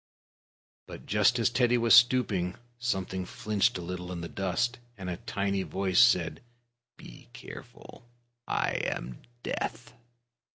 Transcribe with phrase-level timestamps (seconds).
[0.87, 5.17] But just as Teddy was stooping, something wriggled a little in the dust, and a
[5.17, 6.41] tiny voice said:
[6.97, 8.07] "Be careful.
[8.47, 9.93] I am Death!"